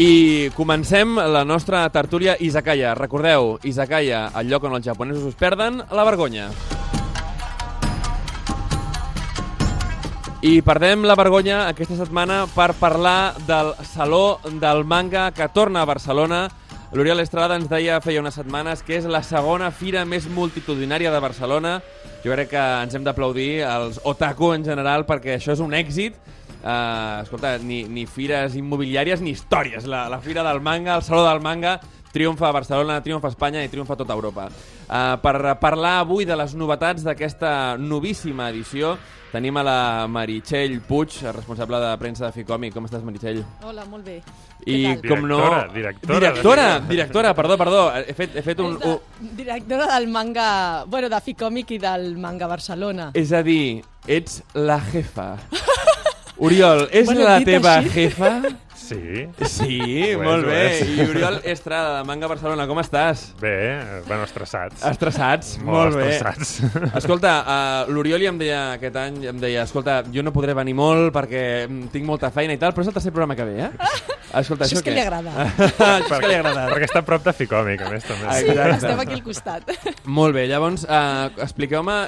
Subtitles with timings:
[0.00, 2.94] I comencem la nostra tertúlia Izakaya.
[2.94, 6.46] Recordeu, Izakaya, el lloc on els japonesos us perden la vergonya.
[10.40, 15.90] I perdem la vergonya aquesta setmana per parlar del Saló del Manga que torna a
[15.92, 16.46] Barcelona.
[16.96, 21.20] L'Oriol Estrada ens deia feia unes setmanes que és la segona fira més multitudinària de
[21.20, 21.76] Barcelona.
[22.24, 26.16] Jo crec que ens hem d'aplaudir als otaku en general perquè això és un èxit.
[26.60, 29.86] Uh, escolta, ni, ni fires immobiliàries ni històries.
[29.88, 31.78] La, la fira del manga, el Saló del Manga,
[32.12, 34.50] triomfa a Barcelona, triomfa a Espanya i triomfa a tota Europa.
[34.90, 38.96] Uh, per parlar avui de les novetats d'aquesta novíssima edició,
[39.30, 42.72] tenim a la Meritxell Puig, responsable de premsa de Ficomi.
[42.74, 43.44] Com estàs, Meritxell?
[43.64, 44.18] Hola, molt bé.
[44.66, 45.38] I com no...
[45.38, 46.18] Directora, directora.
[46.18, 47.84] Directora, directora, perdó, perdó.
[48.02, 48.76] He fet, he fet un...
[48.82, 48.96] De,
[49.38, 50.50] directora del manga,
[50.90, 53.12] bueno, de Ficòmic i del manga Barcelona.
[53.16, 55.32] És a dir, ets la jefa.
[56.40, 57.90] Oriol, és Bueno, la teva així.
[58.08, 58.32] jefa?
[58.80, 60.62] Sí, Sí, Ho és, molt ho bé.
[60.80, 60.88] és.
[60.88, 63.20] I Oriol Estrada, de Manga Barcelona, com estàs?
[63.38, 63.52] bé,
[64.08, 64.82] bueno, estressats.
[64.88, 65.52] Estressats?
[65.62, 66.08] Molt bé.
[66.16, 66.56] estressats.
[66.98, 67.34] Escolta,
[67.86, 71.12] uh, l'Oriol ja em deia aquest any, em deia, escolta, jo no podré venir molt
[71.14, 71.42] perquè
[71.92, 73.70] tinc molta feina i tal, però és el tercer programa que ve, eh?
[74.40, 74.94] Escolta, Això és que què?
[74.96, 75.36] li agrada.
[75.44, 76.64] això és que li agrada.
[76.72, 78.26] Perquè està a prop de Ficòmic, a més, també.
[78.40, 78.76] Sí, Exacte.
[78.80, 79.70] estem aquí al costat.
[80.18, 82.00] Molt bé, llavors, uh, expliqueu-me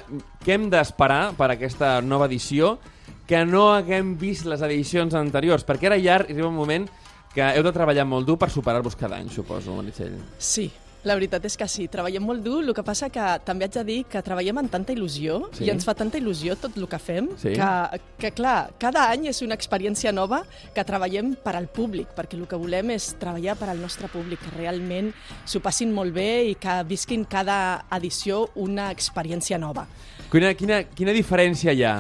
[0.43, 2.79] què hem d'esperar per aquesta nova edició
[3.27, 6.89] que no haguem vist les edicions anteriors, perquè ara ja arriba un moment
[7.35, 10.19] que heu de treballar molt dur per superar-vos cada any, suposo, Meritxell.
[10.37, 10.67] Sí,
[11.05, 13.83] la veritat és que sí, treballem molt dur, el que passa que també haig de
[13.89, 15.65] dir que treballem amb tanta il·lusió Sí.
[15.65, 17.55] i ens fa tanta il·lusió tot el que fem Sí.
[17.57, 22.35] que, que, clar, cada any és una experiència nova que treballem per al públic, perquè
[22.39, 25.13] el que volem és treballar per al nostre públic, que realment
[25.45, 29.87] s'ho passin molt bé i que visquin cada edició una experiència nova.
[30.31, 31.97] Quina, quina, quina diferència hi ha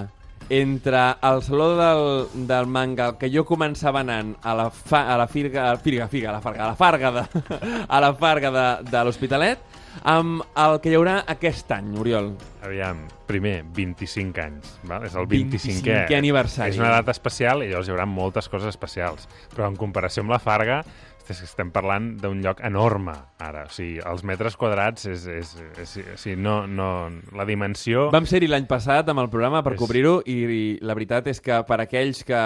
[0.52, 5.26] entre el saló del, del manga que jo començava anant a la, fa, a la
[5.26, 7.22] firga, a la firga, figa, a la farga, a la farga de,
[7.88, 12.30] a la farga de, de l'Hospitalet amb el que hi haurà aquest any, Oriol?
[12.64, 14.74] Aviam, primer, 25 anys.
[14.88, 15.04] Val?
[15.08, 16.16] És el 25è 25è.
[16.16, 16.72] aniversari.
[16.72, 19.28] És una data especial i llavors hi haurà moltes coses especials.
[19.52, 20.82] Però en comparació amb la Farga,
[21.30, 23.66] estem parlant d'un lloc enorme, ara.
[23.68, 25.26] O sigui, els metres quadrats és...
[25.26, 28.08] és, és, és o sigui, no, no, la dimensió...
[28.12, 31.40] Vam ser-hi l'any passat amb el programa per És- cobrir-ho i, i la veritat és
[31.40, 32.42] que per aquells que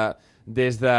[0.46, 0.96] des de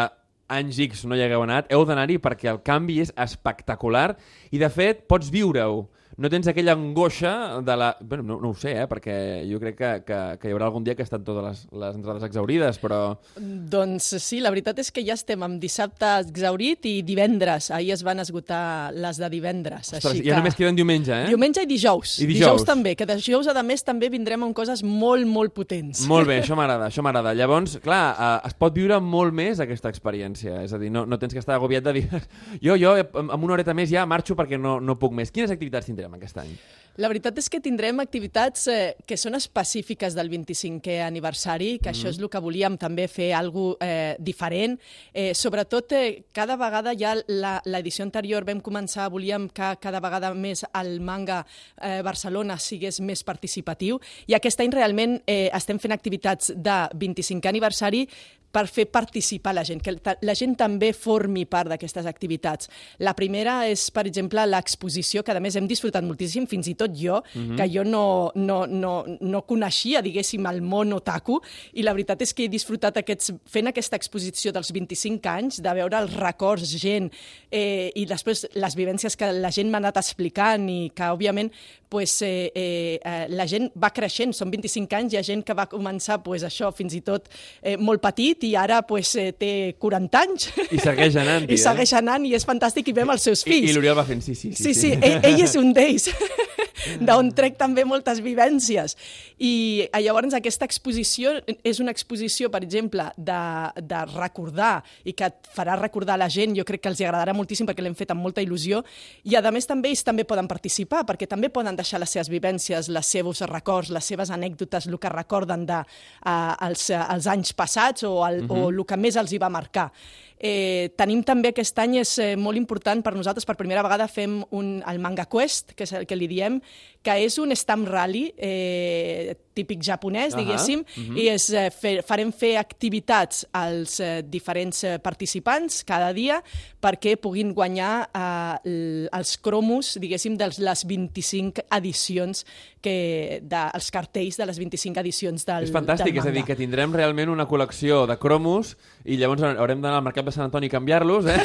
[0.47, 4.13] anys X no hi hagueu anat, heu d'anar-hi perquè el canvi és espectacular
[4.51, 5.85] i de fet pots viure-ho.
[6.17, 7.91] No tens aquella angoixa de la...
[8.01, 8.85] Bueno, no, no ho sé, eh?
[8.89, 9.15] perquè
[9.45, 12.23] jo crec que, que, que hi haurà algun dia que estan totes les, les entrades
[12.25, 13.19] exaurides, però...
[13.37, 17.67] Doncs sí, la veritat és que ja estem amb dissabte exaurit i divendres.
[17.69, 19.91] Ahir es van esgotar les de divendres.
[19.91, 20.39] Ostres, així ja que...
[20.39, 21.27] només queden diumenge, eh?
[21.29, 22.15] Diumenge i dijous.
[22.25, 22.65] I dijous.
[22.65, 26.01] també, que dijous, a més, també vindrem amb coses molt, molt potents.
[26.09, 27.35] Molt bé, això m'agrada, això m'agrada.
[27.37, 30.63] Llavors, clar, eh, es pot viure molt més aquesta experiència.
[30.65, 32.07] És a dir, no, no tens que estar agobiat de dir
[32.65, 35.33] jo, jo, amb una horeta més ja marxo perquè no, no puc més.
[35.33, 36.53] Quines activitats tindrem aquest any?
[36.97, 42.09] La veritat és que tindrem activitats eh, que són específiques del 25è aniversari, que això
[42.09, 44.79] és el que volíem també fer algo eh, diferent.
[45.13, 50.31] Eh, sobretot, eh, cada vegada ja la- l'edició anterior vam començar, volíem que cada vegada
[50.33, 51.43] més el manga
[51.81, 57.45] eh, Barcelona sigués més participatiu i aquest any realment eh, estem fent activitats de 25è
[57.53, 58.07] aniversari
[58.51, 62.69] per fer participar la gent, que la gent també formi part d'aquestes activitats.
[63.03, 66.95] La primera és, per exemple, l'exposició, que a més hem disfrutat moltíssim, fins i tot
[66.97, 67.19] jo,
[67.57, 71.39] que jo no, no, no, no coneixia, diguéssim, el món otaku,
[71.77, 75.75] i la veritat és que he disfrutat aquests, fent aquesta exposició dels 25 anys, de
[75.77, 77.11] veure els records, gent,
[77.51, 81.51] eh, i després les vivències que la gent m'ha anat explicant i que, òbviament,
[81.89, 85.55] pues, eh, eh, eh, la gent va creixent, són 25 anys, hi ha gent que
[85.57, 87.29] va començar pues, això fins i tot
[87.61, 91.61] eh, molt petit i ara pues, eh, té 40 anys I segueix anant, i eh?
[91.61, 93.71] segueix anant i és fantàstic i vem els seus I, fills.
[93.71, 94.67] i l'Oriol va fent sí, sí, sí.
[94.67, 96.09] Sí, sí, ell, ell és un d'ells,
[97.07, 98.95] d'on trec també moltes vivències.
[99.39, 99.53] I
[99.87, 101.33] eh, llavors aquesta exposició
[101.63, 103.39] és una exposició, per exemple, de,
[103.79, 107.67] de recordar i que et farà recordar la gent, jo crec que els agradarà moltíssim
[107.69, 108.83] perquè l'hem fet amb molta il·lusió,
[109.27, 112.89] i a més també ells també poden participar, perquè també poden deixar les seves vivències,
[112.89, 115.81] les seus records, les seves anècdotes, el que recorden de,
[116.25, 118.63] uh, els, uh, els anys passats o el, uh -huh.
[118.65, 119.91] o el que més els hi va marcar.
[120.37, 124.43] Eh, tenim també aquest any, és eh, molt important per nosaltres, per primera vegada fem
[124.53, 126.61] un, el Manga Quest, que és el que li diem,
[127.01, 131.17] que és un stamp rally, eh, típic japonès, Ahà, diguéssim, mhm.
[131.17, 136.41] i és, eh, fer, farem fer activitats als eh, diferents eh, participants cada dia
[136.83, 142.43] perquè puguin guanyar eh, els cromos, diguéssim, de les 25 edicions
[142.83, 146.43] que, de, els cartells de les 25 edicions del És fantàstic, del és a dir,
[146.43, 146.51] manga.
[146.51, 148.75] que tindrem realment una col·lecció de cromos
[149.05, 151.37] i llavors haurem d'anar al mercat de Sant Antoni canviar-los, eh?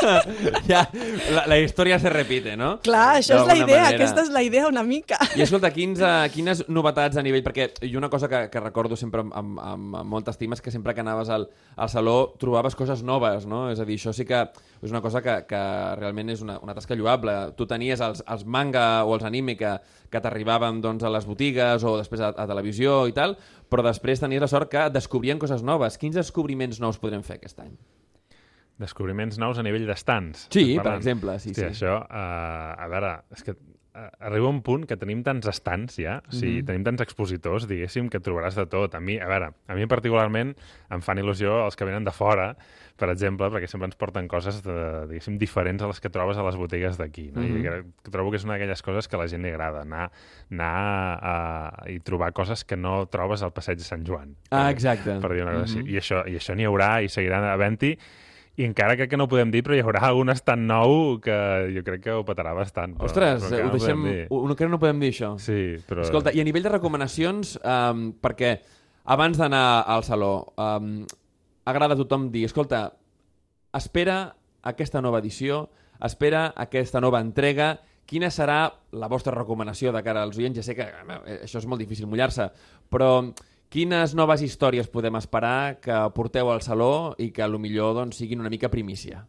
[0.70, 0.82] ja,
[1.34, 2.78] la, la història se repite, no?
[2.84, 3.94] Clar, això és la idea, manera.
[3.94, 5.18] aquesta és la idea una mica.
[5.36, 7.44] I escolta, quins, uh, quines novetats a nivell...
[7.44, 10.64] Perquè i una cosa que, que recordo sempre amb, amb, amb, amb molta estima és
[10.64, 13.66] que sempre que anaves al, al saló trobaves coses noves, no?
[13.72, 14.46] És a dir, això sí que
[14.84, 15.60] és una cosa que, que
[16.00, 17.34] realment és una, una tasca lloable.
[17.58, 19.76] Tu tenies els, els manga o els anime que,
[20.12, 23.36] que t'arribaven doncs, a les botigues o després a, a televisió i tal,
[23.70, 25.98] però després tenies la sort que descobrien coses noves.
[25.98, 27.74] Quins descobriments nous podrem fer aquest any?
[28.78, 30.48] Descobriments nous a nivell d'estants.
[30.50, 31.84] Sí, per exemple, sí, Hòstia, sí.
[31.84, 36.16] Això, uh, a veure, és que uh, arriba un punt que tenim tants estants ja,
[36.26, 36.66] o sigui, Mhm.
[36.66, 38.94] tenim tants expositors, diguéssim, que trobaràs de tot.
[38.96, 40.56] A mi, a veure, a mi particularment
[40.90, 42.56] em fan il·lusió els que venen de fora,
[42.96, 46.42] per exemple, perquè sempre ens porten coses, de, diguéssim, diferents a les que trobes a
[46.42, 47.30] les botigues d'aquí.
[47.32, 47.42] No?
[47.42, 47.56] Mhm.
[47.56, 50.10] I crec- trobo que és una d'aquelles coses que a la gent li agrada, anar,
[50.50, 54.34] anar a, i trobar coses que no trobes al passeig de Sant Joan.
[54.50, 55.20] Ah, exacte.
[55.20, 55.84] Per dir una cosa Mhm.
[55.86, 55.94] així.
[55.94, 57.98] I això, i això n'hi haurà i seguiran havent-hi
[58.56, 61.36] i encara crec que no ho podem dir, però hi haurà algun estant nou que
[61.74, 62.94] jo crec que ho petarà bastant.
[62.98, 64.04] Però, Ostres, però ho no deixem...
[64.06, 64.20] dir.
[64.30, 65.32] Ho, que no podem dir això.
[65.42, 66.04] Sí, però...
[66.06, 68.54] Escolta, i a nivell de recomanacions, um, perquè
[69.10, 71.00] abans d'anar al saló, um,
[71.66, 72.86] agrada a tothom dir, escolta,
[73.74, 74.20] espera
[74.70, 75.64] aquesta nova edició,
[76.04, 77.74] espera aquesta nova entrega,
[78.06, 80.60] quina serà la vostra recomanació de cara als oients?
[80.60, 82.50] Ja sé que eh, això és molt difícil mullar-se,
[82.92, 83.10] però
[83.74, 88.20] quines noves històries podem esperar que porteu al saló i que a lo millor doncs,
[88.22, 89.24] siguin una mica primícia?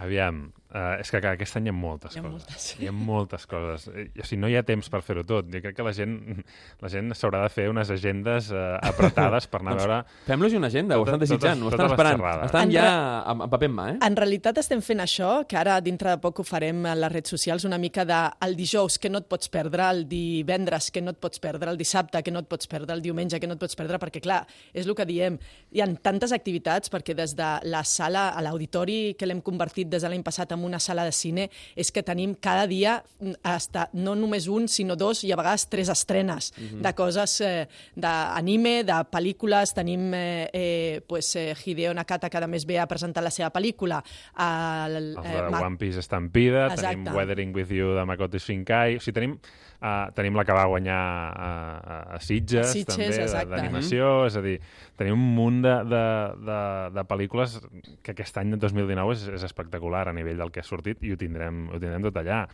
[0.00, 2.32] Aviam, uh, és que clar, aquest any hi ha moltes Hi ha coses.
[2.44, 2.76] moltes, sí.
[2.82, 3.88] Hi ha moltes coses.
[3.88, 5.46] Eh, O sigui, no hi ha temps per fer-ho tot.
[5.52, 6.42] Jo crec que la gent
[6.80, 9.98] la gent s'haurà de fer unes agendes uh, apretades per anar a veure...
[10.26, 12.44] Fem-los una agenda, ho Totes- estan desitjant, ho totes- estan totes les esperant.
[12.48, 12.88] Estan En ja
[13.32, 13.98] amb, amb paper en mà, eh?
[14.08, 17.30] En realitat estem fent això, que ara dintre de poc ho farem a les redes
[17.34, 21.12] socials, una mica de el dijous que no et pots perdre, el divendres que no
[21.14, 23.60] et pots perdre, el dissabte que no et pots perdre, el diumenge que no et
[23.62, 24.42] pots perdre, perquè clar,
[24.72, 25.38] és el que diem,
[25.72, 30.02] hi ha tantes activitats, perquè des de la sala a l'auditori que l'hem convertit des
[30.02, 33.88] de l'any passat en una sala de cine, és que tenim cada dia mm, hasta,
[33.94, 38.98] no només un, sinó dos i a vegades tres estrenes de coses eh, d'anime, de
[39.12, 43.32] pel·lícules, tenim eh, eh, pues, eh, Hideo Nakata que a més ve a presentar la
[43.34, 44.02] seva pel·lícula,
[44.38, 47.16] el, Els eh, de One Piece Estampida, tenim Exacte.
[47.16, 48.98] Weathering With You de Makoto Shinkai...
[48.98, 49.34] O sigui, tenim,
[49.80, 54.10] uh, tenim la que va guanyar a, a, a Sitges, Sitges, també, de- d'animació.
[54.28, 54.56] És a dir,
[54.98, 56.04] tenim un munt de, de,
[56.48, 56.60] de,
[56.96, 57.58] de pel·lícules
[58.02, 61.18] que aquest any, 2019, és, és espectacular a nivell del que ha sortit i ho
[61.20, 62.44] tindrem, ho tindrem tot allà.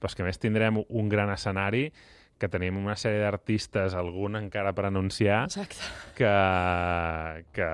[0.00, 1.88] Però és que més tindrem un gran escenari
[2.40, 5.76] que tenim una sèrie d'artistes, algun encara per anunciar, Exacte.
[6.16, 6.30] que,
[7.54, 7.66] que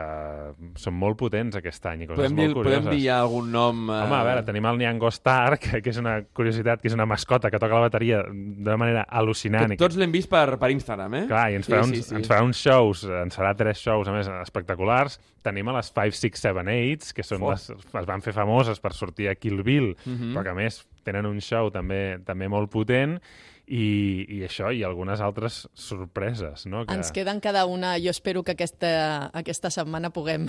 [0.81, 2.83] són molt potents aquest any i coses Podem dir, molt curioses.
[2.85, 3.85] podem dir ja algun nom...
[3.91, 6.97] eh, Home, a veure, tenim el Niango Star, que, que és una curiositat, que és
[6.97, 9.71] una mascota que toca la bateria d'una manera al·lucinant.
[9.77, 11.25] Que tots l'hem vist per, per Instagram, eh?
[11.31, 14.31] Clar, i ens farà, uns, ens farà uns shows, ens farà tres shows, a més,
[14.43, 15.21] espectaculars.
[15.47, 17.53] Tenim a les 5, 6, 7, 8, que són Oh.
[17.53, 20.33] les, es van fer famoses per sortir a Kill Bill, Mhm.
[20.35, 23.21] però que a més tenen un show també també molt potent,
[23.67, 26.85] i, i això, i algunes altres sorpreses, no?
[26.87, 26.95] Que...
[26.95, 28.91] Ens queden cada una, jo espero que aquesta,
[29.35, 30.47] aquesta setmana puguem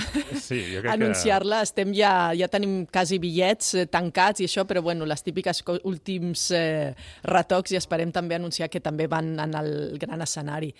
[0.47, 1.63] Sí, anunciar-la.
[1.65, 6.51] Estem ja, ja tenim quasi bitllets eh, tancats i això, però bueno, les típiques últims
[6.53, 6.93] eh,
[7.25, 10.73] retocs i esperem també anunciar que també van en el gran escenari.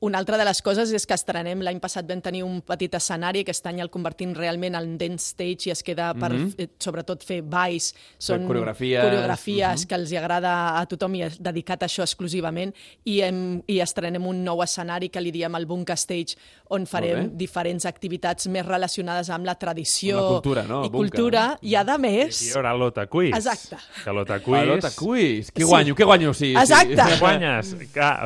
[0.00, 3.40] Una altra de les coses és que estrenem, l'any passat vam tenir un petit escenari,
[3.40, 6.68] aquest any el convertim realment en dance stage i es queda per, mm -hmm.
[6.78, 9.02] sobretot, fer balls, són coreografies.
[9.02, 9.86] coreografies Mhm.
[9.88, 12.74] que els hi agrada a tothom i és dedicat a això exclusivament
[13.04, 16.36] i, hem, i estrenem un nou escenari que li diem el Bunka Stage
[16.68, 20.84] on farem diferents activitats més relacionades amb la tradició Amb la cultura, no?
[20.84, 20.96] i Bunka.
[21.16, 23.34] cultura i a més hi haurà l'Ota Quiz.
[23.34, 23.76] Exacte.
[24.04, 24.66] Que l'Ota Ah, Quiz...
[24.66, 25.50] l'Ota Quiz.
[25.54, 25.68] Què Sí.
[25.70, 25.94] guanyo?
[25.94, 26.34] Què guanyo?
[26.34, 26.94] Sí, Exacte.
[26.96, 27.74] Què guanyes?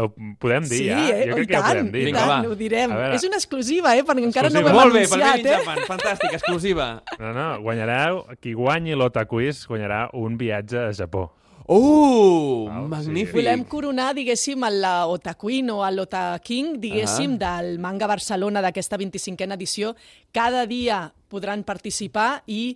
[0.00, 1.08] Ho podem dir sí, ja.
[1.08, 1.26] eh?
[1.28, 2.04] Jo crec i que podem dir.
[2.10, 2.38] Vinga, va.
[2.48, 2.94] ho direm.
[3.14, 4.04] És una exclusiva, eh?
[4.06, 5.58] perquè encara no ho hem Molt bé, pel in eh?
[5.58, 5.82] Japan.
[5.88, 6.88] Fantàstic, exclusiva.
[7.20, 11.28] No, no, guanyareu, qui guanyi l'Ota Quiz guanyarà un viatge a Japó.
[11.70, 13.36] Uh, Val, magnífic.
[13.36, 19.92] Volem coronar, diguéssim, a l'Otaquin o a l'Otaking, diguéssim, del Manga Barcelona d'aquesta 25a edició.
[20.34, 22.74] Cada dia podran participar i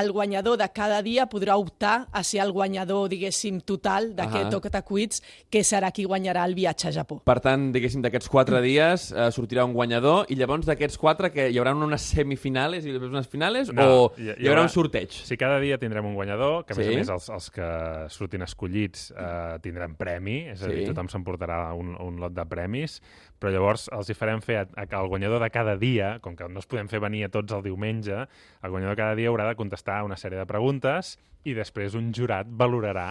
[0.00, 4.50] el guanyador de cada dia podrà optar a ser el guanyador, diguéssim, total d'aquest Ahà.
[4.50, 7.18] Tocotacuits, que serà qui guanyarà el viatge a Japó.
[7.24, 11.48] Per tant, diguéssim, d'aquests quatre dies eh, sortirà un guanyador i llavors d'aquests quatre que
[11.50, 15.12] hi haurà unes semifinales i després unes finales o hi, hi, haurà un sorteig?
[15.12, 16.94] Sí, cada dia tindrem un guanyador, que a més Sí.
[16.94, 17.68] a més els, els que
[18.08, 20.90] surtin escollits eh, tindran premi, és a dir, Sí.
[20.92, 23.00] tothom s'emportarà un, un lot de premis,
[23.40, 26.48] però llavors els hi farem fer a, a, al guanyador de cada dia, com que
[26.48, 28.26] no es podem fer venir a tots el diumenge,
[28.62, 32.12] el guanyador de cada dia haurà de contestar una sèrie de preguntes i després un
[32.14, 33.10] jurat valorarà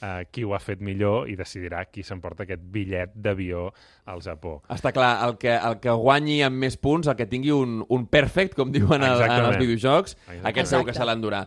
[0.00, 3.68] eh, qui ho ha fet millor i decidirà qui s'emporta aquest bitllet d'avió
[4.06, 4.58] al Japó.
[4.72, 8.06] Està clar, el que, el que guanyi amb més punts, el que tingui un, un
[8.10, 10.46] perfect, com diuen el, en els videojocs, Exactament.
[10.52, 11.46] aquest segur que se l'endurà.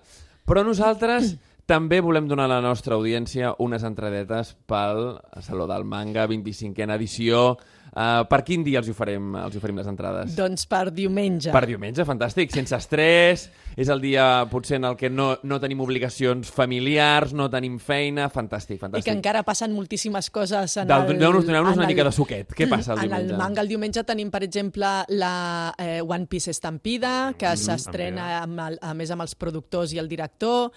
[0.49, 1.35] Però nosaltres
[1.69, 7.43] també volem donar a la nostra audiència unes entradetes pel Saló del Manga, 25a edició.
[7.89, 10.35] Uh, per quin dia els oferim, els oferim les entrades?
[10.37, 11.51] Doncs per diumenge.
[11.51, 15.79] Per diumenge, fantàstic, sense estrès, és el dia potser en el que no, no tenim
[15.81, 19.11] obligacions familiars, no tenim feina, fantàstic, I que fantàstic.
[19.13, 21.13] encara passen moltíssimes coses en Del- el...
[21.15, 22.53] Doneu-nos doneu en una el- mica de suquet.
[22.53, 23.31] Què passa el en diumenge?
[23.33, 27.65] el manga el diumenge tenim, per exemple, la eh, One Piece Estampida, que Mm-hmm.
[27.65, 30.69] s'estrena amb el, a més amb els productors i el director.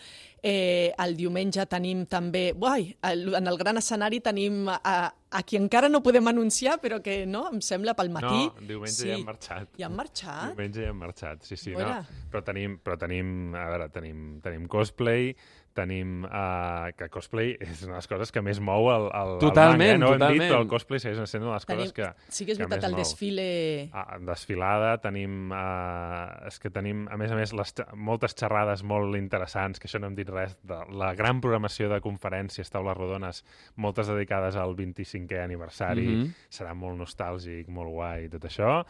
[0.43, 2.49] Eh, el diumenge tenim també...
[2.59, 6.99] Uai, el, en el gran escenari tenim a, a qui encara no podem anunciar, però
[7.05, 8.49] que no, em sembla pel matí.
[8.49, 9.71] No, diumenge ja hem marxat.
[9.79, 10.49] Ja han marxat?
[10.51, 11.77] Diumenge ja hem marxat, sí, sí.
[11.79, 11.95] No,
[12.33, 15.31] però tenim, però tenim, a veure, tenim, tenim cosplay,
[15.75, 16.25] tenim...
[16.25, 19.95] Uh, que cosplay és una de les coses que més mou el, el, Totalment, el
[19.95, 19.95] manga.
[19.95, 19.99] eh?
[19.99, 20.50] No ho hem dit, totalment.
[20.52, 22.67] però el cosplay segueix sent una de les Tenim, coses que, sí que és que
[22.67, 23.00] veritat, el mou.
[23.02, 23.47] desfile...
[23.93, 25.50] Ah, desfilada, tenim...
[25.52, 30.00] Uh, és que tenim, a més a més, les, moltes xerrades molt interessants, que això
[30.02, 33.43] no hem dit res, de la gran programació de conferències, taules rodones,
[33.76, 36.31] moltes dedicades al 25è aniversari, Mhm.
[36.50, 38.83] serà molt nostàlgic, molt guai, tot això.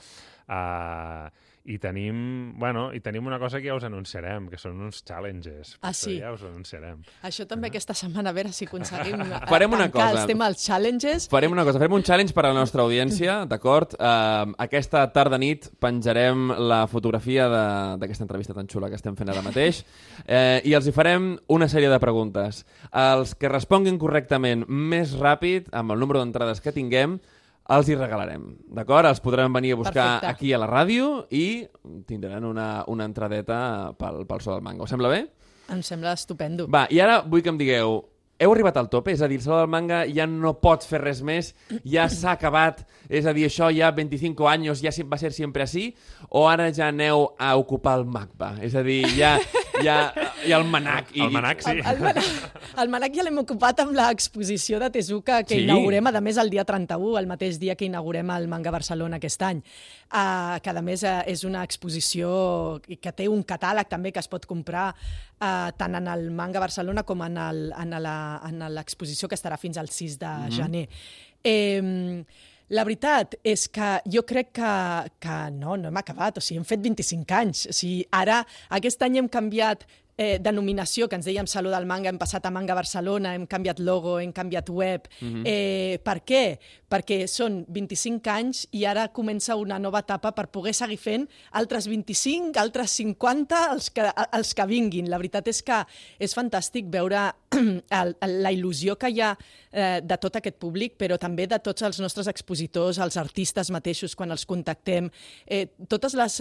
[0.49, 1.31] Uh,
[1.64, 5.76] i tenim, bueno, i tenim una cosa que ja us anunciarem, que són uns challenges.
[5.81, 6.16] Ah, sí?
[6.19, 7.04] Ja us anunciarem.
[7.23, 10.23] Això també aquesta setmana, a veure si aconseguim eh, Farem una tancar cosa.
[10.25, 11.28] els temes challenges.
[11.31, 13.95] Farem una cosa, farem un challenge per a la nostra audiència, d'acord?
[13.95, 19.31] Uh, aquesta tarda nit penjarem la fotografia de- d'aquesta entrevista tan xula que estem fent
[19.31, 19.85] ara mateix
[20.26, 22.64] eh, i els hi farem una sèrie de preguntes.
[22.90, 27.21] Els que responguin correctament més ràpid, amb el número d'entrades que tinguem,
[27.71, 29.07] els hi regalarem, d'acord?
[29.07, 30.31] Els podrem venir a buscar Perfecte.
[30.35, 31.64] aquí a la ràdio i
[32.09, 34.83] tindran una, una entradeta pel, pel so del manga.
[34.83, 35.26] Us sembla bé?
[35.73, 36.66] Em sembla estupendo.
[36.69, 38.00] Va, i ara vull que em digueu,
[38.42, 39.12] heu arribat al tope?
[39.14, 41.52] És a dir, el Saló del Manga ja no pots fer res més,
[41.87, 45.92] ja s'ha acabat, és a dir, això ja 25 anys, ja va ser sempre així,
[46.28, 48.57] o ara ja aneu a ocupar el MACBA?
[48.66, 49.37] És a dir, ja,
[49.85, 49.99] ja,
[50.47, 51.11] ja el Manac.
[51.15, 51.71] I, El Manac, sí.
[51.71, 52.25] El, el, Manac,
[52.83, 55.63] el Manac ja l'hem ocupat amb l'exposició de Tezuka que Sí.
[55.65, 59.43] inaugurem, a més, el dia 31, el mateix dia que inaugurem el Manga Barcelona aquest
[59.43, 59.63] any.
[60.13, 64.29] Uh, que, a més, uh, és una exposició que té un catàleg també que es
[64.29, 69.29] pot comprar uh, tant en el Manga Barcelona com en el- en la- en l'exposició
[69.29, 70.51] que estarà fins al 6 de Mhm.
[70.53, 70.89] gener.
[71.43, 72.25] Eh,
[72.73, 76.39] la veritat és que jo crec que, que no, no hem acabat.
[76.39, 77.67] O sigui, hem fet 25 anys.
[77.69, 79.85] O sigui, ara, aquest any hem canviat
[80.23, 83.81] eh, denominació, que ens dèiem Saló del Manga, hem passat a Manga Barcelona, hem canviat
[83.83, 85.09] logo, hem canviat web.
[85.45, 86.59] eh, per què?
[86.93, 91.88] Perquè són 25 anys i ara comença una nova etapa per poder seguir fent altres
[91.88, 95.11] 25, altres 50, els que, els que vinguin.
[95.11, 95.83] La veritat és que
[96.19, 99.33] és fantàstic veure el, el, la il·lusió que hi ha
[99.73, 104.14] eh, de tot aquest públic, però també de tots els nostres expositors, els artistes mateixos,
[104.14, 105.11] quan els contactem.
[105.47, 106.38] Eh, totes les,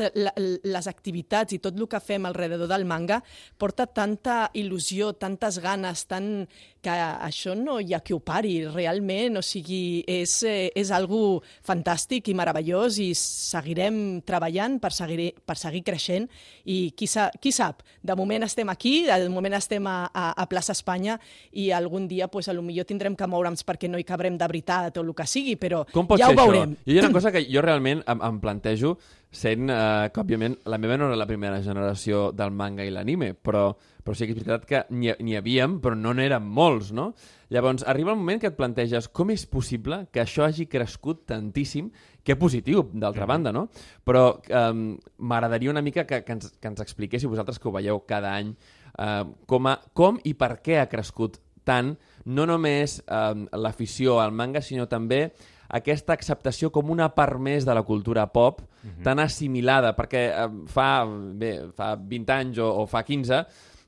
[0.64, 3.22] les activitats i tot el que fem alrededor del manga
[3.58, 6.48] porta tanta il·lusió, tantes ganes, tant
[6.82, 9.38] que això no hi ha qui ho pari, realment.
[9.38, 15.58] O sigui, és, eh, és algo fantàstic i meravellós i seguirem treballant per seguir, per
[15.58, 16.28] seguir creixent
[16.66, 20.48] i qui, sa, qui sap, de moment estem aquí, de moment estem a, a, a
[20.50, 21.20] plaça Espanya
[21.52, 24.48] i algun dia pues, a lo millor tindrem que moure'ns perquè no hi cabrem de
[24.48, 26.76] veritat o el que sigui, però Com pot ja ser ho veurem.
[26.76, 26.86] això?
[26.88, 28.98] Jo hi ha una cosa que jo realment em, em plantejo,
[29.32, 33.32] sent eh, que, òbviament, la meva no era la primera generació del manga i l'anime,
[33.34, 33.70] però,
[34.04, 37.12] però sí que és veritat que n'hi havíem, però no n'érem molts, no?
[37.52, 41.90] Llavors, arriba el moment que et planteges com és possible que això hagi crescut tantíssim,
[42.28, 43.70] que positiu, d'altra banda, no?
[44.04, 44.74] Però eh,
[45.18, 48.52] m'agradaria una mica que, que, ens, que ens expliquéssiu vosaltres que ho veieu cada any,
[48.98, 51.96] eh, com, a, com i per què ha crescut tant,
[52.26, 55.30] no només eh, l'afició al manga, sinó també
[55.72, 58.62] aquesta acceptació com una part més de la cultura pop,
[59.06, 63.44] tan assimilada, perquè eh, fa, bé, fa 20 anys o, o fa 15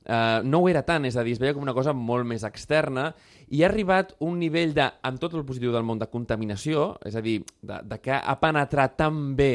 [0.06, 2.44] eh, no ho era tant, és a dir, es veia com una cosa molt més
[2.48, 3.10] externa
[3.50, 7.16] i ha arribat un nivell de, amb tot el positiu del món, de contaminació, és
[7.16, 9.54] a dir, de, de que ha penetrat tan bé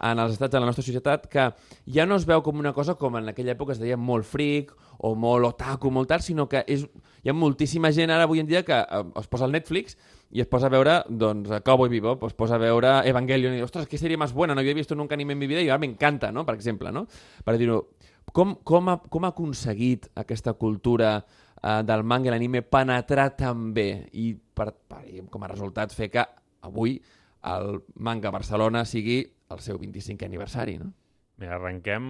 [0.00, 1.48] en els estats de la nostra societat que
[1.94, 4.74] ja no es veu com una cosa com en aquella època es deia molt freak
[4.98, 6.84] o molt otaku, molt tal, sinó que és,
[7.22, 9.98] hi ha moltíssima gent ara avui en dia que eh, es posa al Netflix
[10.34, 13.88] i es posa a veure doncs, Cowboy Bebop, es posa a veure Evangelion i ostres,
[13.90, 16.32] que sèrie més bona, no havia vist nunca anime en mi vida i ara m'encanta,
[16.32, 16.44] no?
[16.46, 17.06] per exemple, no?
[17.44, 17.84] per dir-ho.
[18.34, 23.68] Com, com, ha, com ha aconseguit aquesta cultura eh, del manga i l'anime penetrar tan
[23.76, 26.24] bé i per, per, com a resultat fer que
[26.64, 26.96] avui
[27.44, 29.20] el manga Barcelona sigui
[29.50, 30.92] el seu 25è aniversari, no?
[31.36, 32.04] Mira, arrenquem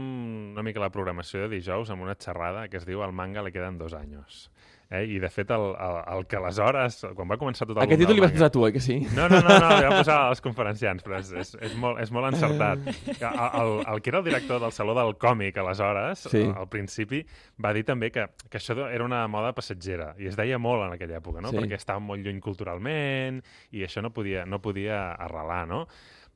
[0.53, 3.53] una mica la programació de dijous amb una xerrada que es diu El manga le
[3.55, 4.51] queden dos anys.
[4.93, 5.07] Eh?
[5.09, 8.19] I, de fet, el, el, el que aleshores, quan va començar tot el Aquest títol
[8.19, 8.99] li vas posar tu, oi que sí?
[9.17, 12.13] No, no, no, no, li vam posar als conferenciants, però és, és, és, molt, és
[12.13, 12.85] molt encertat.
[13.17, 16.45] El, el, el que era el director del Saló del Còmic, aleshores, Sí.
[16.45, 17.23] al principi,
[17.65, 20.99] va dir també que, que això era una moda passatgera, i es deia molt en
[20.99, 21.49] aquella època, no?
[21.49, 21.57] Sí.
[21.63, 23.41] perquè estava molt lluny culturalment,
[23.73, 25.87] i això no podia, no podia arrelar, no?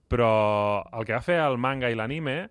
[0.08, 0.28] Però
[0.96, 2.48] el que va fer el manga i l'anime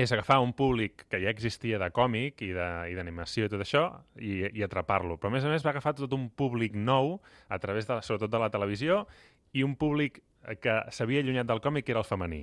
[0.00, 3.60] és agafar un públic que ja existia de còmic i de- i d'animació i tot
[3.62, 3.84] això
[4.18, 5.18] i, i atrapar-lo.
[5.20, 8.30] Però, a més a més, va agafar tot un públic nou a través, de, sobretot,
[8.32, 9.04] de la televisió
[9.52, 10.22] i un públic
[10.60, 12.42] que s'havia allunyat del còmic, que era el femení.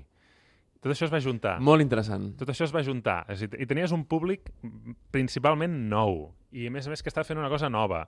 [0.81, 1.59] Tot això es va juntar.
[1.61, 2.31] Molt interessant.
[2.39, 3.25] Tot això es va juntar.
[3.29, 4.47] És dir, I tenies un públic
[5.11, 6.31] principalment nou.
[6.51, 8.05] I, a més a més, que estava fent una cosa nova.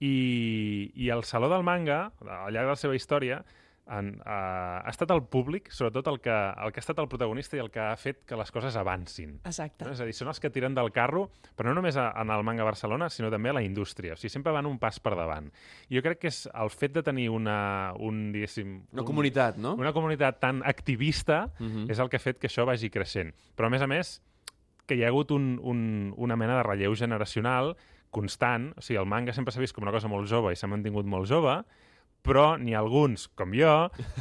[0.00, 3.42] I, i el Saló del Manga, al llarg de la seva història,
[3.86, 7.58] en, uh, ha estat el públic, sobretot el que, el que ha estat el protagonista
[7.58, 9.34] i el que ha fet que les coses avancin.
[9.44, 9.84] Exacte.
[9.84, 9.92] No?
[9.92, 11.26] És a dir, són els que tiren del carro,
[11.56, 14.14] però no només a, en el manga Barcelona, sinó també a la indústria.
[14.14, 15.50] O sigui, sempre van un pas per davant.
[15.90, 18.78] I jo crec que és el fet de tenir una, un, diguéssim...
[18.92, 19.74] Una un, comunitat, no?
[19.76, 21.90] Una comunitat tan activista Mhm.
[21.90, 23.34] és el que ha fet que això vagi creixent.
[23.56, 24.20] Però, a més a més,
[24.86, 27.74] que hi ha hagut un, un, una mena de relleu generacional
[28.10, 28.72] constant.
[28.76, 31.06] O sigui, el manga sempre s'ha vist com una cosa molt jove i s'ha mantingut
[31.08, 31.56] molt jove,
[32.24, 33.74] però ha alguns, com jo,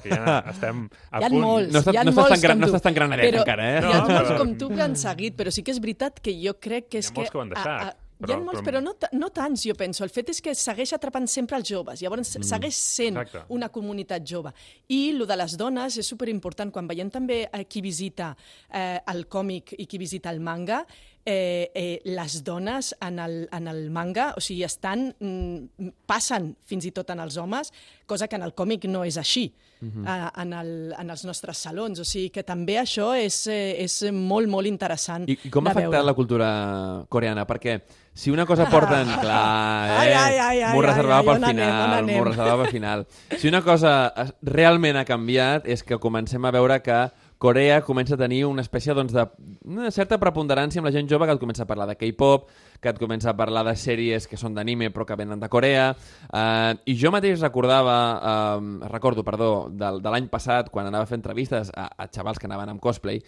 [0.04, 1.42] que ja estem a Hi ha punt...
[1.42, 1.72] molts.
[1.74, 2.74] No estàs, Hi ha no estàs molts tan gran, no tu.
[2.74, 3.82] estàs tan granadet Però encara, eh?
[3.82, 6.20] Hi ha No, molts però- com tu que han seguit, però sí que és veritat
[6.24, 7.22] que jo crec que és Hi ha que...
[7.22, 9.74] molts que ho han deixat, hi però- ha molts, però- però no, no tants, jo
[9.80, 10.04] penso.
[10.06, 12.00] El fet és que segueix atrapant sempre els joves.
[12.04, 12.46] Llavors, mm.
[12.48, 13.46] segueix sent Exacte.
[13.56, 14.52] una comunitat jove.
[14.88, 16.72] I el de les dones és superimportant.
[16.72, 18.34] Quan veiem també a qui visita
[18.70, 20.84] eh, el còmic i qui visita el manga,
[21.26, 26.88] eh, eh, les dones en el, en el manga, o sigui, estan, mm, passen fins
[26.90, 27.72] i tot en els homes,
[28.06, 30.32] cosa que en el còmic no és així, uh -huh.
[30.42, 32.00] en, el, en els nostres salons.
[32.00, 35.72] O sigui que també això és, eh, és molt, molt interessant I, I com ha
[35.72, 36.06] afectat veure.
[36.06, 37.48] la cultura coreana?
[37.48, 37.82] Perquè
[38.14, 39.08] si una cosa porten...
[39.24, 40.16] Clar, eh?
[40.16, 43.08] Ai, ai, ai, M'ho reservava on final, m'ho reservava pel final.
[43.38, 47.12] Si una cosa realment ha canviat és que comencem a veure que
[47.44, 49.26] Corea comença a tenir una espècie doncs, de
[49.68, 52.46] una certa preponderància amb la gent jove que et comença a parlar de K-pop,
[52.80, 55.90] que et comença a parlar de sèries que són d'anime però que venen de Corea.
[56.30, 61.10] Uh, I jo mateix recordava, uh, recordo, perdó, de, de l'any passat, quan anava a
[61.12, 63.20] fer entrevistes a, a xavals que anaven amb cosplay,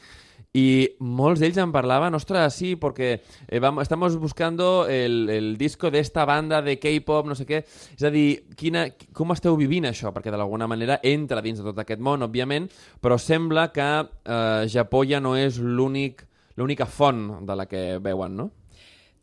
[0.56, 5.92] y molts d'ells em parlaven, ostras, sí, porque eh, vamos, estamos buscando el, el disco
[5.92, 7.60] de esta banda de K-pop, no sé què.
[7.98, 10.14] És a dir, quina, com esteu vivint això?
[10.16, 12.70] Perquè d'alguna manera entra dins de tot aquest món, òbviament,
[13.04, 16.24] però sembla que eh, Japó ja no és l'únic
[16.56, 18.52] l'única font de la que veuen, no?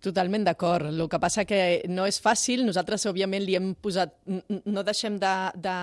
[0.03, 0.88] Totalment d'acord.
[0.91, 2.65] El que passa que no és fàcil.
[2.67, 4.17] Nosaltres, òbviament, li hem posat...
[4.67, 5.31] No deixem de,
[5.62, 5.75] de,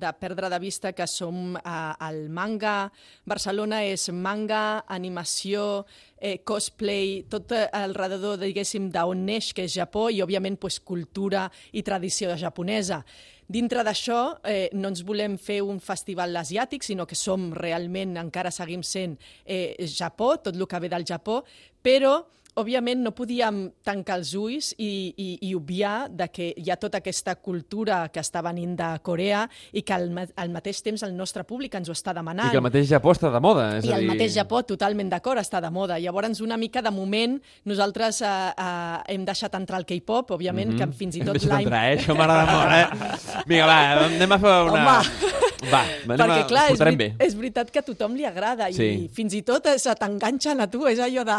[0.00, 2.88] de perdre de vista que som eh, el manga.
[3.28, 5.84] Barcelona és manga, animació,
[6.16, 10.78] eh, cosplay, tot eh, al redador, diguéssim, d'on neix, que és Japó, i, òbviament, pues,
[10.80, 11.44] cultura
[11.76, 13.02] i tradició japonesa.
[13.46, 18.50] Dintre d'això, eh, no ens volem fer un festival asiàtic, sinó que som realment, encara
[18.50, 21.42] seguim sent eh, Japó, tot el que ve del Japó,
[21.84, 22.16] però
[22.56, 27.02] òbviament no podíem tancar els ulls i, i, i obviar de que hi ha tota
[27.02, 29.42] aquesta cultura que està venint de Corea
[29.76, 32.48] i que al, al mateix temps el nostre públic ens ho està demanant.
[32.48, 33.68] I que el mateix Japó està de moda.
[33.78, 34.10] És I a el dir...
[34.14, 36.00] mateix Japó, totalment d'acord, està de moda.
[36.00, 37.36] Llavors, una mica de moment,
[37.68, 40.92] nosaltres eh, eh, hem deixat entrar el K-pop, òbviament, mm -hmm.
[40.92, 41.64] que fins i Hem tot deixat l'any...
[41.64, 41.98] entrar, eh?
[41.98, 43.42] Això m'agrada molt, eh?
[43.46, 44.82] Vinga, va, anem a fer una...
[44.86, 45.36] Home.
[45.70, 46.46] Va, anem Perquè, a...
[46.46, 47.08] clar, és, veri- bé.
[47.18, 48.86] és veritat que a tothom li agrada Sí.
[49.06, 51.38] i fins i tot eh, se t'enganxen a tu, és allò de...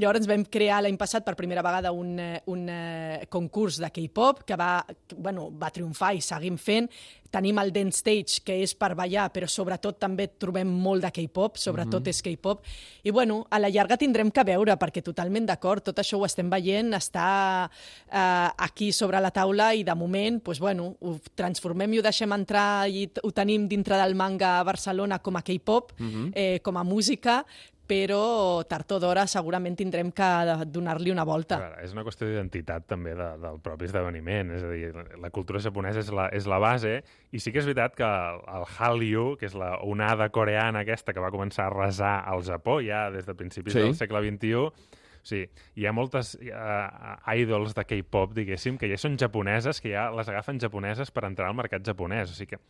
[0.00, 4.44] Llavors vam crear l'any passat per primera vegada un, eh, un eh, concurs de K-pop
[4.48, 6.88] que va, que, bueno, va triomfar i seguim fent.
[7.30, 11.60] Tenim el Dance Stage, que és per ballar, però sobretot també trobem molt de K-pop,
[11.60, 12.64] sobretot és K-pop.
[13.04, 16.48] I bueno, a la llarga tindrem que veure, perquè totalment d'acord, tot això ho estem
[16.50, 17.26] veient, està
[17.68, 22.32] eh, aquí sobre la taula i de moment, pues, bueno, ho transformem i ho deixem
[22.34, 25.92] entrar i ho tenim dintre del manga a Barcelona com a K-pop,
[26.32, 27.44] eh, com a música,
[27.90, 30.28] però tard o d'hora segurament tindrem que
[30.70, 31.58] donar-li una volta.
[31.58, 35.62] Clar, és una qüestió d'identitat també de, del propi esdeveniment, és a dir, la cultura
[35.62, 37.00] japonesa és la, és la base
[37.34, 41.14] i sí que és veritat que el, el Hallyu, que és la onada coreana aquesta
[41.16, 43.82] que va començar a resar al Japó ja des de principis Sí.
[43.82, 45.42] del segle XXI, Sí,
[45.76, 50.30] hi ha moltes uh, idols de K-pop, diguéssim, que ja són japoneses, que ja les
[50.32, 52.32] agafen japoneses per entrar al mercat japonès.
[52.32, 52.60] O sigui que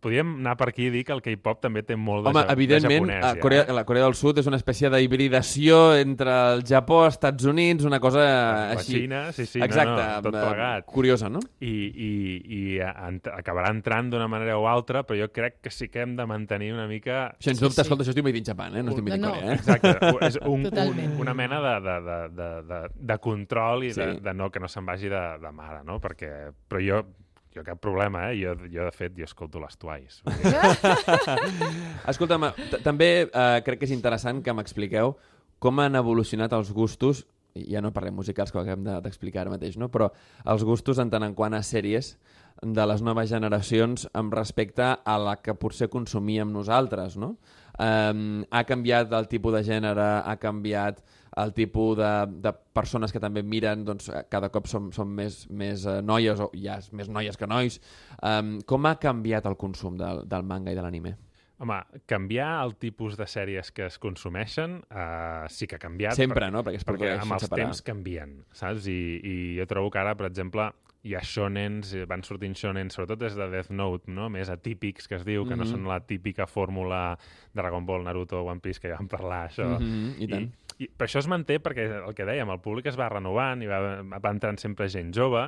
[0.00, 2.52] podríem anar per aquí i dir que el K-pop també té molt de, Home, ja,
[2.52, 3.24] evidentment, de japonès.
[3.24, 3.40] a ja.
[3.42, 8.00] Corea, la Corea del Sud és una espècie d'hibridació entre el Japó, Estats Units, una
[8.00, 9.00] cosa La així.
[9.02, 10.84] Xina, sí, sí, no, Exacte, no, tot eh, plegat.
[10.86, 11.40] Curiosa, no?
[11.60, 12.10] i, i,
[12.58, 16.16] i ent acabarà entrant d'una manera o altra, però jo crec que sí que hem
[16.16, 17.34] de mantenir una mica...
[17.40, 17.86] Sens Sí, dubte, sí.
[17.86, 18.82] escolta, això estic made in Japan, eh?
[18.82, 19.34] No estic made in No, no.
[19.34, 19.58] Corea, eh?
[19.60, 22.80] Exacte, és un, un, una mena de, de, de, de, de,
[23.12, 24.20] de control i de, Sí.
[24.22, 25.96] de no, que no se'n vagi de, de mare, no?
[26.02, 26.28] Perquè,
[26.68, 27.00] però jo,
[27.56, 28.36] jo cap problema, eh?
[28.42, 30.20] Jo, jo de fet, jo escolto les Twice.
[32.12, 32.50] Escolta'm,
[32.84, 35.14] també eh, crec que és interessant que m'expliqueu
[35.62, 37.24] com han evolucionat els gustos,
[37.56, 39.88] ja no parlem musicals, que ho acabem de- d'explicar ara mateix, no?
[39.88, 40.10] però
[40.44, 42.16] els gustos en tant en quant a sèries
[42.62, 47.36] de les noves generacions amb respecte a la que potser consumíem nosaltres, no?
[47.76, 51.02] Um, ha canviat el tipus de gènere, ha canviat
[51.36, 55.84] el tipus de, de persones que també miren, doncs cada cop som, som més, més
[55.84, 57.76] eh, noies, o ja és més noies que nois.
[58.24, 61.12] Um, com ha canviat el consum del, del manga i de l'anime?
[61.58, 66.12] Home, canviar el tipus de sèries que es consumeixen uh, sí que ha canviat.
[66.18, 66.62] Sempre, per- no?
[66.66, 67.64] Perquè es perquè amb els sense parar.
[67.70, 68.86] temps canvien, saps?
[68.92, 70.68] I, I jo trobo que ara, per exemple,
[71.06, 74.28] hi ha shonens, eh, van sortint shonens, sobretot des de Death Note, no?
[74.28, 75.70] més atípics, que es diu, que no Mhm.
[75.70, 77.16] són la típica fórmula
[77.54, 79.78] Dragon Ball, Naruto, One Piece, que ja vam parlar, això.
[79.80, 80.42] Mhm, i tant.
[80.50, 83.62] I, I per això es manté, perquè el que dèiem, el públic es va renovant
[83.64, 85.46] i va, va entrant sempre gent jove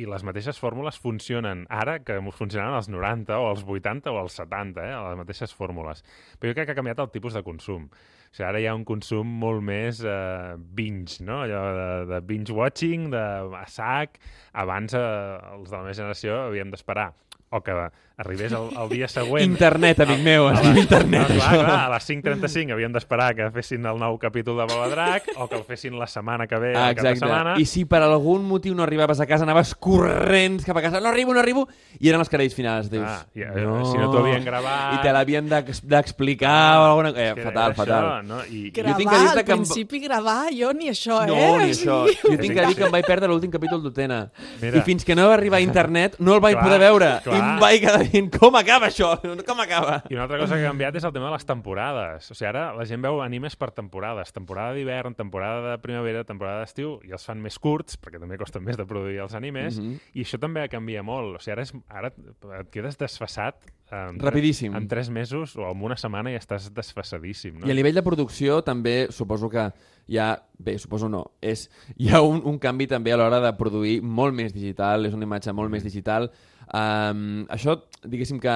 [0.00, 4.38] i les mateixes fórmules funcionen ara que funcionaven als 90 o als 80 o als
[4.40, 4.96] 70, eh?
[5.10, 6.00] les mateixes fórmules.
[6.38, 7.90] Però jo crec que ha canviat el tipus de consum.
[7.90, 11.42] O sigui, ara hi ha un consum molt més eh, binge, no?
[11.44, 13.24] Allò de, de binge-watching, de
[13.58, 14.20] a sac.
[14.64, 17.10] Abans, eh, els de la meva generació, havíem d'esperar
[17.50, 17.74] o que
[18.20, 21.22] arribés el, el dia següent Internet, amic meu, es a diu internet.
[21.30, 25.30] No, clar, clar, a les 5.35 havíem d'esperar que fessin el nou capítol de Baladrac
[25.36, 27.20] o que el fessin la setmana que ve, Ah, exacte.
[27.24, 27.54] setmana.
[27.58, 31.08] I si per algun motiu no arribaves a casa, anaves corrents cap a casa, no
[31.08, 31.66] arribo, no arribo,
[31.98, 32.90] i eren els crèdits finals.
[32.90, 34.94] Dius, Ah, i, eh, si no t'ho havien gravat...
[34.94, 37.24] I te l'havien d'ex- d'explicar o alguna cosa.
[37.30, 38.04] Eh, fatal, fatal.
[38.04, 38.40] Això, no?
[38.44, 41.48] I, Gravar, tinc que dir-te al que em- principi gravar, jo ni això, No, eh?
[41.64, 41.98] ni O això.
[42.20, 44.20] Jo tinc que dir que em vaig perdre l'últim capítol d'Utena.
[44.60, 47.10] I fins que no va arribar a internet no el vaig Clar, poder veure.
[47.24, 47.36] clar.
[47.36, 49.12] I em vaig quedar dient, com acaba això?
[49.46, 50.00] Com acaba?
[50.10, 52.30] I una altra cosa que ha canviat és el tema de les temporades.
[52.30, 54.32] O sigui, ara la gent veu animes per temporades.
[54.36, 58.64] Temporada d'hivern, temporada de primavera, temporada d'estiu, i els fan més curts, perquè també costen
[58.66, 59.98] més de produir els animes, Mhm.
[60.14, 61.36] i això també canvia molt.
[61.36, 62.12] O sigui, ara, és, ara
[62.60, 63.56] et quedes desfasat
[63.90, 64.74] en, Rapidíssim.
[64.76, 67.58] en tres mesos o en una setmana i estàs desfasadíssim.
[67.58, 67.66] No?
[67.66, 69.70] I a nivell de producció també suposo que
[70.10, 70.36] hi ha...
[70.60, 71.24] Bé, suposo no.
[71.40, 75.14] És, hi ha un, un canvi també a l'hora de produir molt més digital, és
[75.16, 76.30] una imatge molt més digital.
[76.70, 77.74] Um, això,
[78.06, 78.52] diguéssim que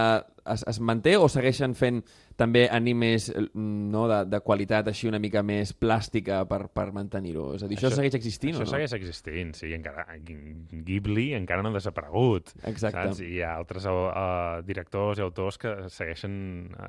[0.46, 2.02] es, es manté o segueixen fent
[2.38, 7.52] també animes no, de, de qualitat així una mica més plàstica per, per mantenir-ho?
[7.56, 8.70] És a dir, això, Això- segueix existint Això o no?
[8.70, 12.52] segueix existint, sí, encara, Ghibli encara no ha desaparegut.
[12.70, 13.02] Exacte.
[13.10, 13.20] Saps?
[13.24, 16.34] I hi ha altres uh, directors i autors que segueixen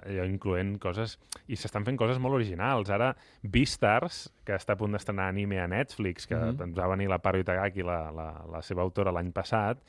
[0.01, 2.89] allò incloent coses i s'estan fent coses molt originals.
[2.93, 3.11] Ara,
[3.43, 6.61] Beastars, que està a punt d'estrenar anime a Netflix, que Mhm.
[6.69, 9.81] ens va venir la Paro Itagaki, la, la, la seva autora, l'any passat,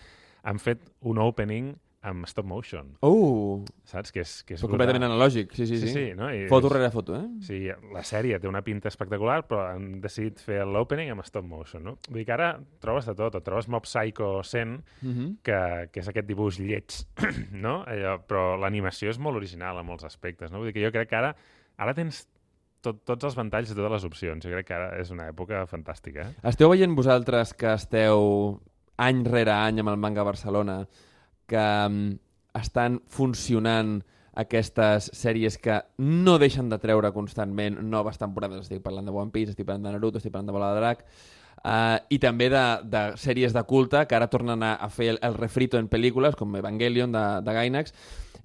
[0.46, 1.74] han fet un opening
[2.06, 4.12] amb stop motion, Uh, saps?
[4.14, 5.92] Que és, que és però completament analògic, sí, sí, Sí, sí.
[5.96, 6.28] sí, no?
[6.30, 7.24] I Foto rere foto, eh?
[7.42, 7.56] Sí,
[7.90, 11.96] la sèrie té una pinta espectacular, però han decidit fer l'opening amb stop motion, no?
[12.06, 12.52] Vull dir que ara
[12.84, 15.34] trobes de tot, et trobes Mob Psycho 100, Uh -huh.
[15.42, 16.94] que, que és aquest dibuix lleig,
[17.50, 17.82] no?
[17.84, 20.58] Allò, però l'animació és molt original en molts aspectes, no?
[20.58, 21.34] Vull dir que jo crec que ara,
[21.76, 22.28] ara tens
[22.82, 24.44] tot, tots els ventalls de totes les opcions.
[24.44, 26.34] Jo crec que ara és una època fantàstica, eh?
[26.44, 28.60] Esteu veient vosaltres que esteu
[28.96, 30.82] any rere any amb el Manga Barcelona
[31.46, 32.18] que um,
[32.56, 34.00] estan funcionant
[34.36, 38.66] aquestes sèries que no deixen de treure constantment noves temporades.
[38.66, 41.06] Estic parlant de One Piece, estic parlant de Naruto, estic parlant de Bola de Drac,
[41.66, 45.20] uh, i també de, de sèries de culte que ara tornen a, a fer el,
[45.26, 47.96] el refrito en pel·lícules, com Evangelion de, de Gainax.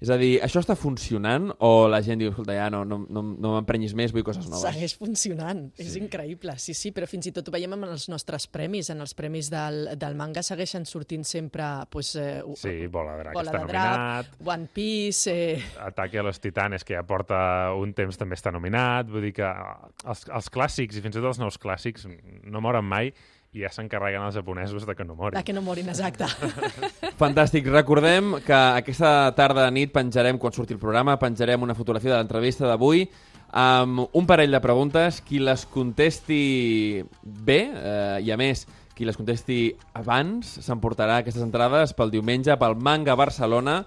[0.02, 3.22] És a dir, això està funcionant o la gent diu, escolta, ja no, no, no,
[3.22, 4.64] no m'emprenyis més, vull coses noves?
[4.64, 5.84] Segueix funcionant, sí.
[5.86, 9.04] és increïble, sí, sí, però fins i tot ho veiem amb els nostres premis, en
[9.04, 13.52] els premis del, del manga segueixen sortint sempre pues, eh, Sí, Bola de Drac Bola
[13.52, 15.36] està de Drac, nominat, One Piece...
[15.36, 17.38] Eh, Ataque a los Titanes, que ja porta
[17.78, 19.06] un temps, també està nominat.
[19.06, 22.10] Vull dir que els, els clàssics, i fins i tot els nous clàssics,
[22.42, 23.11] no moren mai
[23.52, 25.36] i ja s'encarreguen els japonesos de que no morin.
[25.36, 26.24] de que no morin, exacte.
[27.20, 27.68] Fantàstic.
[27.68, 32.22] Recordem que aquesta tarda de nit penjarem, quan surti el programa, penjarem una fotografia de
[32.22, 33.04] l'entrevista d'avui
[33.52, 35.20] amb un parell de preguntes.
[35.20, 38.64] Qui les contesti bé, eh, i a més,
[38.96, 39.66] qui les contesti
[40.00, 43.82] abans, s'emportarà aquestes entrades pel diumenge pel Manga Barcelona.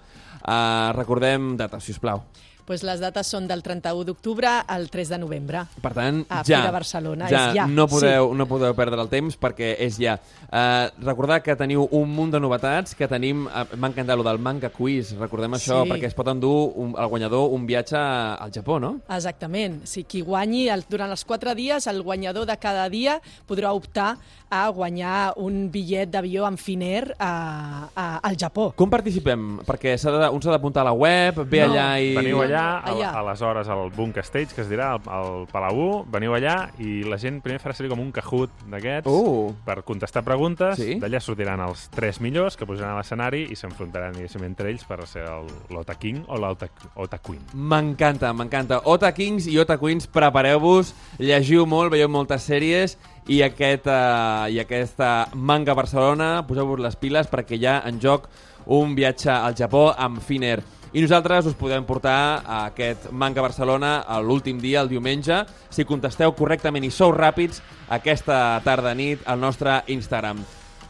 [0.46, 2.22] Eh, recordem data, si us plau.
[2.66, 5.60] Pues les dates són del 31 d'octubre al 3 de novembre.
[5.82, 9.10] Per tant, A ja, Fira Barcelona, ja, és ja, no podeu, no podeu perdre el
[9.12, 10.16] temps perquè és ja.
[10.46, 14.38] Uh, recordar que teniu un munt de novetats, que tenim, uh, m'ha encantat lo del
[14.42, 15.90] manga quiz, recordem això, Sí.
[15.92, 18.96] perquè es pot endur un, el guanyador un viatge al Japó, no?
[19.08, 19.84] Exactament.
[19.86, 24.16] Si qui guanyi el, durant els quatre dies, el guanyador de cada dia podrà optar
[24.50, 28.68] a guanyar un bitllet d'avió amb Finnair a, a, al Japó.
[28.78, 29.58] Com participem?
[29.66, 31.72] Perquè s'ha de, un s'ha d'apuntar a la web, ve No.
[31.72, 32.12] allà i...
[32.14, 33.10] Veniu allà, a, allà.
[33.22, 37.40] aleshores al Bunk Stage, que es dirà, al, al Palau, veniu allà i la gent
[37.42, 39.52] primer farà servir com un Kahoot d'aquests Uh.
[39.64, 40.76] per contestar preguntes.
[40.78, 40.98] Sí.
[41.02, 45.00] D'allà sortiran els tres millors que posaran a l'escenari i s'enfrontaran, diguéssim, entre ells per
[45.06, 47.42] ser el- l'Ota King o l'Ota Ota Queen.
[47.54, 48.80] M'encanta, m'encanta.
[48.84, 54.60] Ota Kings i Ota Queens, prepareu-vos, llegiu molt, veieu moltes sèries i, aquest, uh, i
[54.62, 58.28] aquesta manga Barcelona, poseu-vos les piles perquè hi ha en joc
[58.66, 60.62] un viatge al Japó amb Finnair.
[60.96, 66.32] I nosaltres us podem portar a aquest manga Barcelona l'últim dia, el diumenge, si contesteu
[66.38, 67.60] correctament i sou ràpids
[67.92, 70.40] aquesta tarda-nit al nostre Instagram.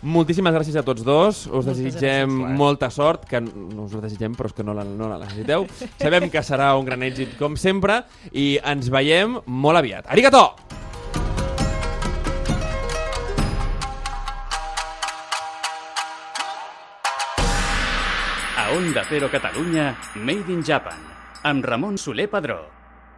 [0.07, 1.47] Moltíssimes gràcies a tots dos.
[1.49, 2.57] Us Moltes desitgem gràcies.
[2.61, 5.67] molta sort, que no us ho desitgem, però és que no la, no la necessiteu.
[5.99, 10.07] Sabem que serà un gran èxit, com sempre, i ens veiem molt aviat.
[10.13, 10.53] Arigato!
[18.77, 21.01] Onda Cero Catalunya, Made in Japan,
[21.49, 22.86] amb Ramon Soler Padró.